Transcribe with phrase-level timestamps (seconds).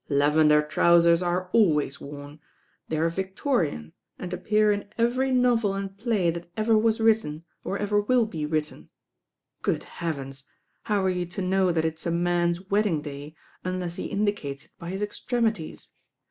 [0.09, 2.39] "Lavender trousers are always worn.
[2.89, 7.77] They are Victorian, and appear in every novel and play that ever was written, or
[7.77, 8.89] ever will be written.
[9.61, 13.97] Good heavens I how are you to know that it's a man's ■wedding day unless
[13.97, 15.91] he indicates it by his extremities?